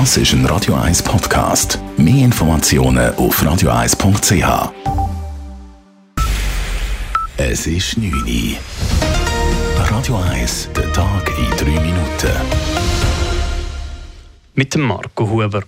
[0.00, 1.78] Das ist ein Radio 1 Podcast.
[1.96, 4.72] Mehr Informationen auf radio1.ch.
[7.36, 8.56] Es ist 9 Uhr.
[9.88, 12.32] Radio 1, der Tag in 3 Minuten.
[14.56, 15.62] Mit dem Marco Huber.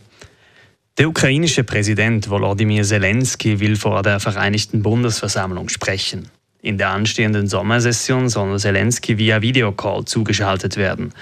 [0.98, 6.30] Der ukrainische Präsident Volodymyr Zelensky will vor der Vereinigten Bundesversammlung sprechen.
[6.62, 11.12] In der anstehenden Sommersession soll Zelensky via Videocall zugeschaltet werden.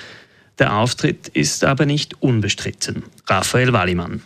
[0.59, 3.03] Der Auftritt ist aber nicht unbestritten.
[3.27, 4.23] Raphael Wallimann.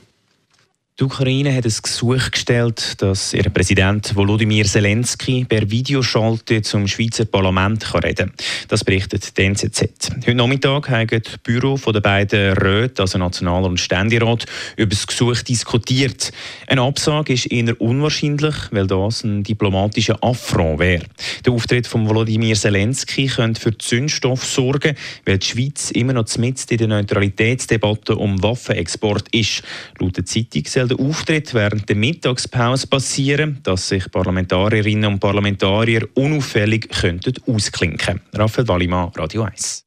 [1.01, 7.25] Die Ukraine hat ein Gesuch gestellt, dass ihr Präsident Volodymyr Zelensky per Videoschalte zum Schweizer
[7.25, 8.33] Parlament reden kann.
[8.67, 10.11] Das berichtet die NZZ.
[10.17, 15.43] Heute Nachmittag haben die Büro der beiden Räte, also National- und Ständerat, über das Gesuch
[15.43, 16.33] diskutiert.
[16.67, 21.05] Eine Absage ist eher unwahrscheinlich, weil das ein diplomatischer Affront wäre.
[21.47, 26.67] Der Auftritt von Volodymyr Zelensky könnte für Zündstoff sorgen, weil die Schweiz immer noch mitten
[26.71, 29.63] in der Neutralitätsdebatte um Waffenexport ist.
[30.01, 36.89] Laut der Zeitung der Auftritt während der Mittagspause passieren, dass sich Parlamentarierinnen und Parlamentarier unauffällig
[36.89, 38.21] könnten ausklinken.
[38.33, 39.85] Raphael Wallimann, Radio 1.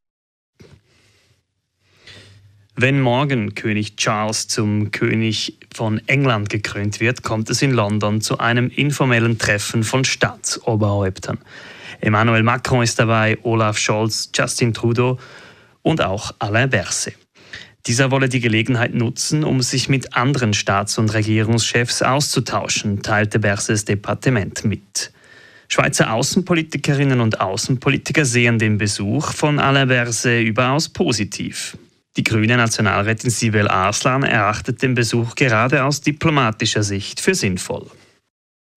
[2.76, 8.40] Wenn morgen König Charles zum König von England gekrönt wird, kommt es in London zu
[8.40, 11.38] einem informellen Treffen von Staatsoberhäuptern.
[12.00, 15.20] Emmanuel Macron ist dabei, Olaf Scholz, Justin Trudeau
[15.82, 17.16] und auch Alain Berset.
[17.88, 23.86] Dieser wolle die Gelegenheit nutzen, um sich mit anderen Staats- und Regierungschefs auszutauschen, teilte Berses
[23.86, 25.12] Departement mit.
[25.68, 31.78] Schweizer Außenpolitikerinnen und Außenpolitiker sehen den Besuch von Alain Berset überaus positiv.
[32.18, 37.86] Die grüne Nationalrätin Sibel Arslan erachtet den Besuch gerade aus diplomatischer Sicht für sinnvoll.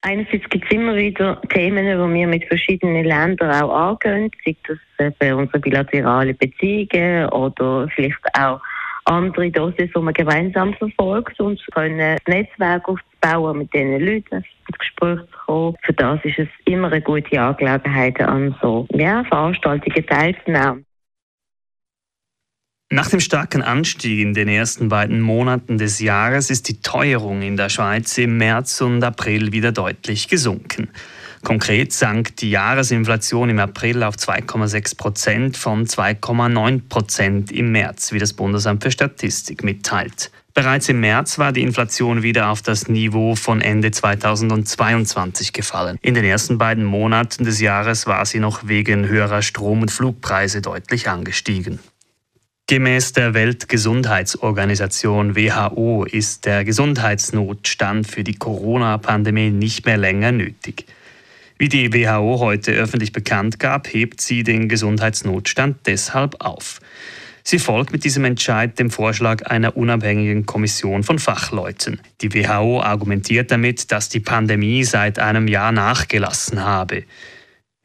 [0.03, 4.57] Einerseits gibt es immer wieder Themen, die wir mit verschiedenen Ländern auch angehen, sei
[4.99, 8.61] das bei unseren bilateralen Beziehungen oder vielleicht auch
[9.05, 14.79] andere Dosis, die man gemeinsam verfolgt und können ein Netzwerk aufzubauen, mit diesen Leuten ins
[14.79, 15.77] Gespräch zu kommen.
[15.83, 20.87] Für das ist es immer eine gute Angelegenheit, an so ja, Veranstaltungen teilzunehmen.
[22.95, 27.57] Nach dem starken Anstieg in den ersten beiden Monaten des Jahres ist die Teuerung in
[27.57, 30.91] der Schweiz im März und April wieder deutlich gesunken.
[31.43, 38.21] Konkret sank die Jahresinflation im April auf 2,6 Prozent von 2,9 Prozent im März, wie
[38.21, 40.31] das Bundesamt für Statistik mitteilt.
[40.55, 45.99] Bereits im März war die Inflation wieder auf das Niveau von Ende 2022 gefallen.
[46.01, 50.63] In den ersten beiden Monaten des Jahres war sie noch wegen höherer Strom- und Flugpreise
[50.63, 51.81] deutlich angestiegen.
[52.67, 60.87] Gemäß der Weltgesundheitsorganisation WHO ist der Gesundheitsnotstand für die Corona-Pandemie nicht mehr länger nötig.
[61.59, 66.81] Wie die WHO heute öffentlich bekannt gab, hebt sie den Gesundheitsnotstand deshalb auf.
[67.43, 72.01] Sie folgt mit diesem Entscheid dem Vorschlag einer unabhängigen Kommission von Fachleuten.
[72.23, 77.05] Die WHO argumentiert damit, dass die Pandemie seit einem Jahr nachgelassen habe.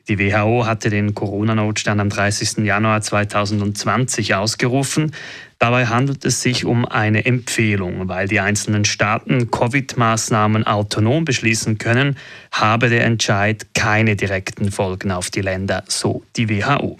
[0.09, 2.65] Die WHO hatte den Corona-Notstand am 30.
[2.65, 5.13] Januar 2020 ausgerufen.
[5.59, 12.17] Dabei handelt es sich um eine Empfehlung, weil die einzelnen Staaten Covid-Maßnahmen autonom beschließen können,
[12.51, 16.97] habe der Entscheid keine direkten Folgen auf die Länder, so die WHO.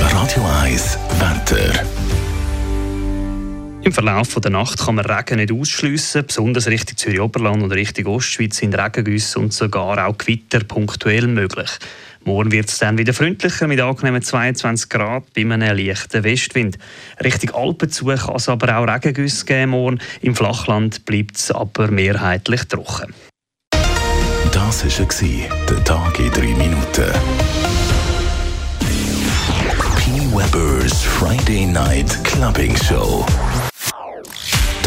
[0.00, 1.84] Radio 1 Wetter.
[3.82, 6.26] Im Verlauf der Nacht kann man Regen nicht ausschliessen.
[6.26, 11.70] Besonders Richtung Zürich-Oberland und Richtung Ostschweiz sind Regengüsse und sogar auch Gewitter punktuell möglich.
[12.24, 16.76] Morgen wird es dann wieder freundlicher mit angenehmen 22 Grad bei einem leichten Westwind.
[17.24, 19.98] Richtung Alpen zu kann es aber auch Regengüsse geben morgen.
[20.20, 23.14] Im Flachland bleibt es aber mehrheitlich trocken.
[24.52, 27.10] Das war der Tag in drei Minuten.
[29.96, 30.10] P.
[30.36, 33.24] Weber's Friday Night Clubbing Show.